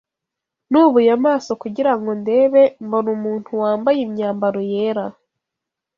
[0.69, 5.05] Nubuye amaso kugira ngo ndebe mbona umuntu wambaye imyambaro yera